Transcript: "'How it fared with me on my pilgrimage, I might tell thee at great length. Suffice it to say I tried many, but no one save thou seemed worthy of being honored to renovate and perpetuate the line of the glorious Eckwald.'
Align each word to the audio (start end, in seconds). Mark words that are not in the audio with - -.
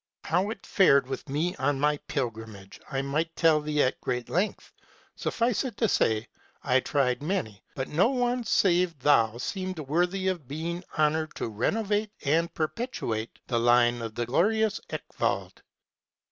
"'How 0.31 0.49
it 0.49 0.65
fared 0.65 1.05
with 1.05 1.29
me 1.29 1.55
on 1.57 1.79
my 1.79 1.97
pilgrimage, 1.97 2.79
I 2.91 3.03
might 3.03 3.35
tell 3.35 3.61
thee 3.61 3.83
at 3.83 4.01
great 4.01 4.29
length. 4.29 4.73
Suffice 5.15 5.63
it 5.63 5.77
to 5.77 5.87
say 5.87 6.27
I 6.63 6.79
tried 6.79 7.21
many, 7.21 7.61
but 7.75 7.87
no 7.87 8.09
one 8.09 8.43
save 8.43 8.97
thou 8.97 9.37
seemed 9.37 9.77
worthy 9.77 10.27
of 10.27 10.47
being 10.47 10.83
honored 10.97 11.35
to 11.35 11.47
renovate 11.49 12.09
and 12.25 12.51
perpetuate 12.51 13.37
the 13.45 13.59
line 13.59 14.01
of 14.01 14.15
the 14.15 14.25
glorious 14.25 14.81
Eckwald.' 14.89 15.61